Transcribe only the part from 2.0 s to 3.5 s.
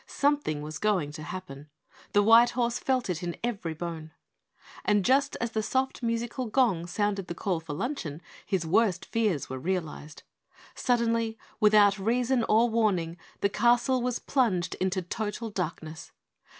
The white horse felt it in